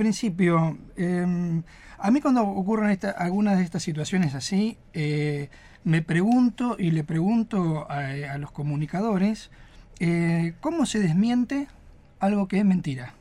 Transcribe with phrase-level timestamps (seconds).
[0.00, 1.62] principio, em,
[1.98, 5.50] a mí cuando ocurren algunas de estas situaciones así, eh,
[5.84, 9.50] me pregunto y le pregunto a, los comunicadores,
[9.98, 11.68] eh, ¿cómo se desmiente
[12.18, 13.12] algo que es mentira?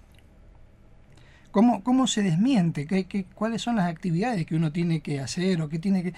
[1.51, 2.87] ¿Cómo, cómo se desmiente?
[2.87, 6.13] ¿Qué, qué, cuáles son las actividades que uno tiene que hacer o que tiene que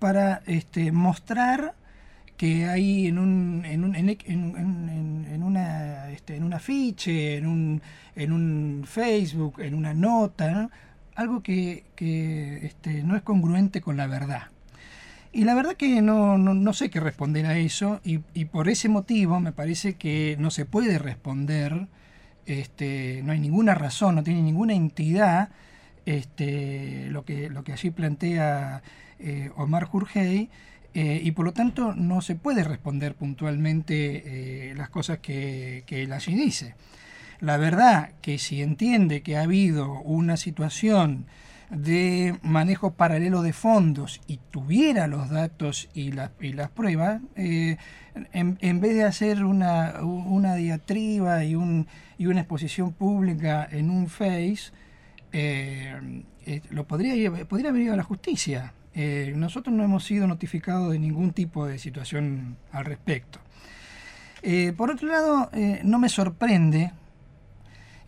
[0.00, 1.76] para este, mostrar
[2.36, 7.46] que hay en un, en, un, en, en, en una, este, en un afiche, en
[7.46, 7.82] un,
[8.16, 10.70] en un Facebook, en una nota,
[11.14, 14.48] algo que, que este, no es congruente con la verdad.
[15.32, 18.68] Y la verdad que no, no, no sé qué responder a eso y, y, por
[18.68, 21.86] ese motivo me parece que no se puede responder,
[22.44, 25.48] este, no hay ninguna razón, no tiene ninguna entidad
[26.04, 28.82] este, lo, que, lo que allí plantea
[29.18, 30.50] eh, Omar Jurgey
[30.94, 36.12] eh, y por lo tanto no se puede responder puntualmente eh, las cosas que, él
[36.12, 36.74] allí dice.
[37.40, 41.24] La verdad que si entiende que ha habido una situación
[41.70, 47.78] de manejo paralelo de fondos y tuviera los datos y, y las pruebas, en,
[48.34, 51.86] en, vez de hacer una, una diatriba y, un,
[52.18, 54.70] y, una exposición pública en un Face,
[56.70, 58.74] lo podría, podría haber ido a la justicia.
[58.94, 63.38] Eh, nosotros no hemos sido notificados de ningún tipo de situación al respecto.
[64.42, 66.92] Eh, por otro lado, eh, no me sorprende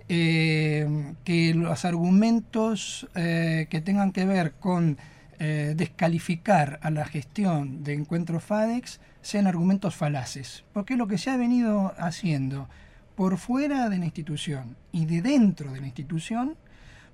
[0.06, 4.98] que los argumentos que tengan que ver con
[5.38, 11.38] descalificar a la gestión de Encuentro FADEX sean argumentos falaces, porque lo que se ha
[11.38, 12.68] venido haciendo
[13.14, 16.54] por fuera de la institución y de dentro de la institución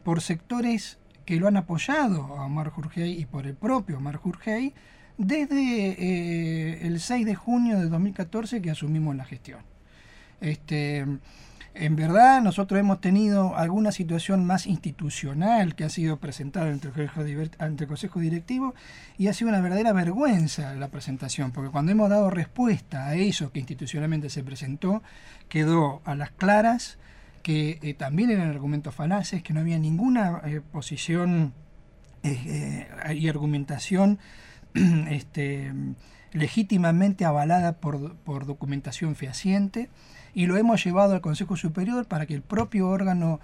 [0.02, 4.74] por sectores que lo han apoyado a Omar Jurgey y por el propio Omar Jurgey
[5.18, 9.60] desde eh, el 6 de junio de 2014 que asumimos la gestión.
[10.40, 11.04] Este,
[11.74, 17.86] en verdad, nosotros hemos tenido alguna situación más institucional que ha sido presentada ante el,
[17.86, 18.74] Consejo Directivo
[19.18, 23.52] y ha sido una verdadera vergüenza la presentación, porque cuando hemos dado respuesta a eso
[23.52, 25.02] que institucionalmente se presentó,
[25.48, 26.98] quedó a las claras
[27.42, 31.54] que eh, también eran argumentos falaces, que no había ninguna eh, posición
[32.22, 34.18] eh, y argumentación
[35.10, 35.72] este,
[36.32, 39.88] legítimamente avalada por, por, documentación fehaciente,
[40.34, 43.40] y lo hemos llevado al Consejo Superior para que el propio órgano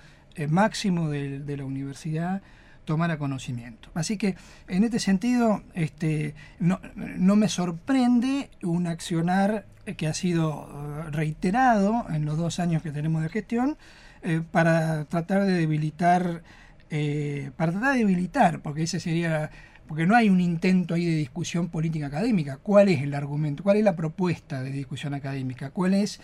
[0.48, 2.42] máximo de, de, la universidad
[2.86, 3.90] tomara conocimiento.
[3.92, 4.36] Así que
[4.68, 12.06] en este sentido este, no, no me sorprende un accionar que ha sido eh, reiterado
[12.10, 13.76] en los dos años que tenemos de gestión
[14.22, 16.42] eh, para tratar de debilitar,
[16.90, 19.50] eh, para tratar de debilitar, porque ese sería,
[19.86, 22.56] porque no hay un intento ahí de discusión política académica.
[22.56, 23.62] ¿Cuál es el argumento?
[23.62, 25.70] ¿Cuál es la propuesta de discusión académica?
[25.70, 26.20] ¿Cuáles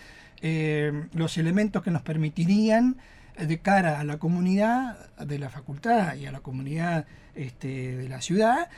[1.13, 2.97] los elementos que nos permitirían
[3.37, 7.05] de cara a la comunidad de la facultad y a la comunidad
[7.35, 8.69] este, de la ciudad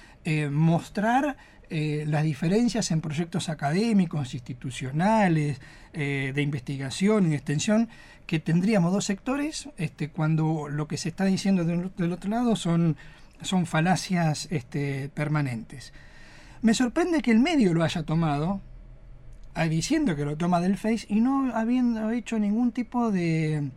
[0.50, 1.38] mostrar
[1.70, 5.60] eh, las diferencias en proyectos académicos, institucionales,
[5.94, 7.90] eh, de investigación y extensión,
[8.28, 12.98] que tendríamos dos sectores, este, cuando lo que se está diciendo del, otro lado son,
[13.42, 15.92] son falacias este, permanentes.
[16.62, 18.62] Me sorprende que el medio lo haya tomado,
[19.70, 23.72] diciendo que lo toma del Face, y no habiendo hecho ningún tipo de,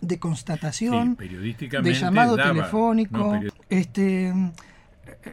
[0.00, 3.38] de constatación, de llamado telefónico.
[3.68, 4.32] este,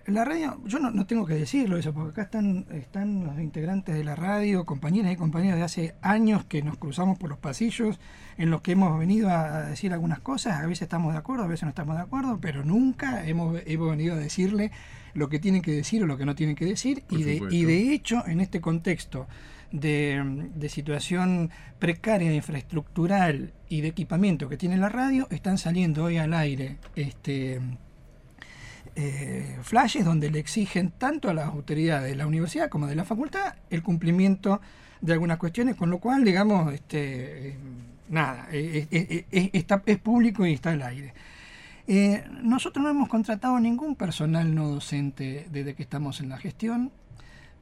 [0.07, 4.03] la radio, yo no, tengo que decirlo eso, porque acá están, están los integrantes de
[4.03, 7.99] la radio, compañeras y compañeros de hace años que nos cruzamos por los pasillos,
[8.37, 11.47] en los que hemos venido a decir algunas cosas, a veces estamos de acuerdo, a
[11.47, 14.71] veces no estamos de acuerdo, pero nunca hemos, hemos venido a decirle
[15.13, 17.63] lo que tienen que decir o lo que no tienen que decir, y de, y
[17.65, 19.27] de hecho, en este contexto
[19.71, 21.49] de, situación
[21.79, 27.61] precaria, infraestructural y de equipamiento que tiene la radio, están saliendo hoy al aire este
[28.95, 33.03] eh, flashes donde le exigen tanto a las autoridades de la universidad como de la
[33.03, 34.61] facultad el cumplimiento
[35.01, 37.57] de algunas cuestiones, con lo cual, digamos, este, eh,
[38.09, 41.13] nada, eh, está, es público y está al aire.
[42.41, 46.91] nosotros no hemos contratado ningún personal no docente desde que estamos en la gestión,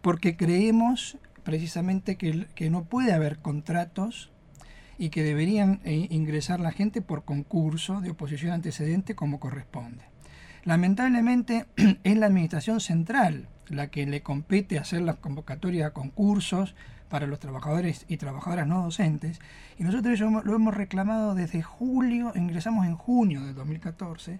[0.01, 4.31] porque creemos precisamente que, que no puede haber contratos
[4.97, 10.03] y que deberían ingresar la gente por concurso de oposición antecedente como corresponde.
[10.63, 11.65] Lamentablemente
[12.03, 16.75] es la Administración Central la que le compete hacer las convocatorias a concursos
[17.13, 19.39] para los trabajadores y trabajadoras no docentes.
[19.77, 24.39] Y nosotros lo hemos reclamado desde julio, ingresamos en junio de 2014,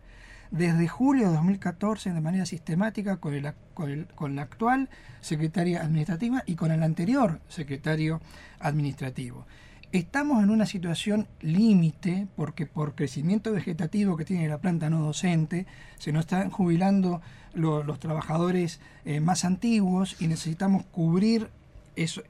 [0.49, 4.89] desde julio de 2014 de manera sistemática con, el, con, con la actual
[5.21, 8.21] secretaria administrativa y con el anterior secretario
[8.59, 9.45] administrativo.
[9.91, 15.67] Estamos en una situación límite porque por crecimiento vegetativo que tiene la planta no docente,
[15.99, 17.21] se nos están jubilando
[17.53, 21.51] los trabajadores eh, más antiguos y necesitamos cubrir
[21.95, 22.23] eso,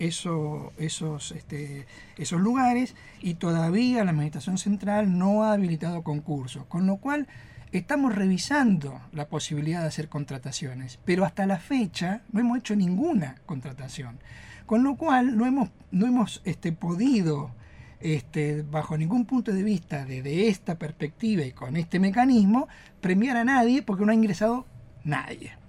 [0.78, 1.86] esos, este,
[2.18, 7.28] esos lugares y todavía la Administración Central no ha habilitado concursos, con lo cual
[7.72, 13.36] estamos revisando la posibilidad de hacer contrataciones, pero hasta la fecha no hemos hecho ninguna
[13.46, 14.20] contratación.
[14.66, 17.52] Con lo cual no hemos, no hemos este, podido,
[18.00, 22.68] este, bajo ningún punto de vista desde esta perspectiva y con este mecanismo,
[23.02, 24.66] premiar a nadie porque no ha ingresado
[25.04, 25.63] nadie.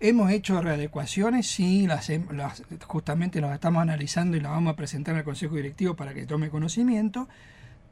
[0.00, 2.10] Hemos hecho readecuaciones, sí, las,
[2.86, 6.50] justamente las estamos analizando y las vamos a presentar al Consejo Directivo para que tome
[6.50, 7.28] conocimiento.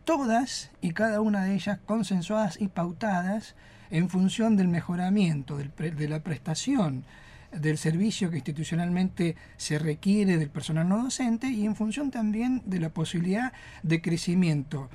[0.05, 3.57] Todas y cada una de ellas consensuadas y pautadas
[3.91, 7.05] en función del mejoramiento de la prestación
[7.53, 12.81] del servicio que institucionalmente se requiere del personal no docente y en función también de
[12.81, 14.89] la posibilidad de crecimiento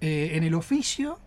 [0.00, 1.18] eh, en el oficio,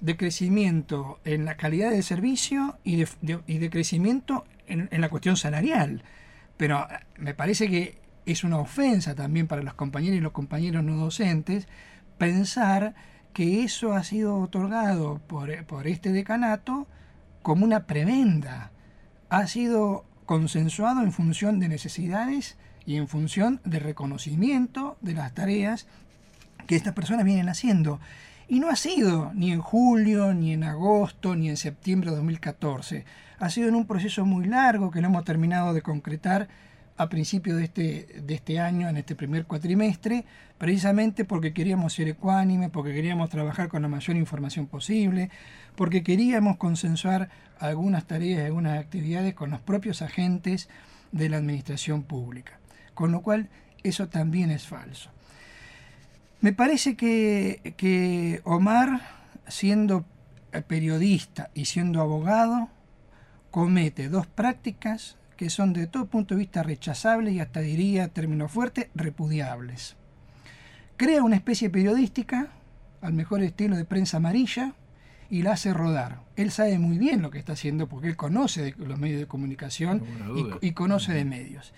[0.00, 6.02] de crecimiento en la calidad del servicio y de, crecimiento en, la cuestión salarial.
[6.56, 10.84] Pero eh, me parece que es una ofensa también para los compañeros y los compañeros
[10.84, 11.66] no docentes
[12.18, 12.94] pensar
[13.32, 16.86] que eso ha sido otorgado por, por este decanato
[17.42, 18.70] como una prebenda.
[19.30, 25.86] Ha sido consensuado en función de necesidades y en función de reconocimiento de las tareas
[26.66, 28.00] que estas personas vienen haciendo.
[28.50, 33.04] Y no ha sido ni en julio, ni en agosto, ni en septiembre de 2014.
[33.38, 36.48] Ha sido en un proceso muy largo que no hemos terminado de concretar
[36.96, 40.24] a principios de este, de este año, en este primer cuatrimestre,
[40.56, 45.30] precisamente porque queríamos ser ecuánimes, porque queríamos trabajar con la mayor información posible,
[45.76, 47.28] porque queríamos consensuar
[47.60, 50.70] algunas tareas y algunas actividades con los propios agentes
[51.12, 52.58] de la administración pública.
[52.94, 53.50] Con lo cual,
[53.84, 55.10] eso también es falso.
[56.40, 59.00] Me parece que, que Omar,
[59.48, 60.04] siendo
[60.66, 62.68] periodista y siendo abogado,
[63.50, 68.48] comete dos prácticas que son de todo punto de vista rechazables y hasta diría, término
[68.48, 69.96] fuerte, repudiables.
[70.96, 72.48] Crea una especie periodística,
[73.00, 74.74] al mejor estilo de prensa amarilla,
[75.30, 76.22] y la hace rodar.
[76.34, 79.26] Él sabe muy bien lo que está haciendo porque él conoce de los medios de
[79.26, 80.02] comunicación
[80.60, 81.72] y, conoce de medios.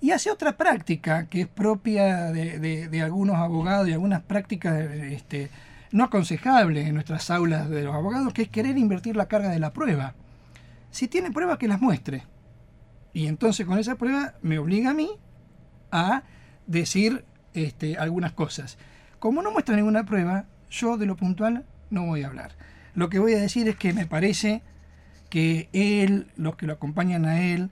[0.00, 5.50] Y hace otra práctica que es propia de, algunos abogados y algunas prácticas este,
[5.90, 9.58] no aconsejables en nuestras aulas de los abogados, que es querer invertir la carga de
[9.58, 10.14] la prueba.
[10.90, 12.24] Si tiene pruebas, que las muestre.
[13.12, 15.10] Y entonces con esa prueba me obliga a mí
[15.90, 16.22] a
[16.66, 17.24] decir
[17.54, 18.78] este, algunas cosas.
[19.18, 22.52] Como no muestra ninguna prueba, yo de lo puntual no voy a hablar.
[22.94, 24.62] Lo que voy a decir es que me parece
[25.30, 27.70] que él, los que lo acompañan a él,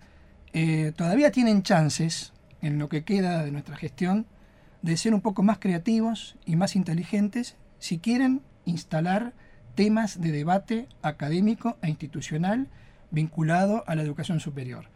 [0.58, 2.32] eh, todavía tienen chances
[2.62, 4.24] en lo que queda de nuestra gestión
[4.80, 9.34] de ser un poco más creativos y más inteligentes si quieren instalar
[9.74, 12.68] temas de debate académico e institucional
[13.10, 14.86] vinculado a la educación superior.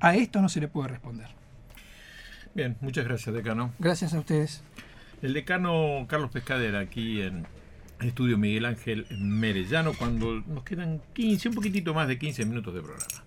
[0.00, 1.28] A esto no se le puede responder.
[2.56, 3.72] Bien, muchas gracias, decano.
[3.78, 4.64] Gracias a ustedes.
[5.22, 7.46] El decano Carlos Pescadera, aquí en
[8.00, 12.82] Estudio Miguel Ángel Merellano, cuando nos quedan 15, un poquitito más de 15 minutos de
[12.82, 13.25] programa.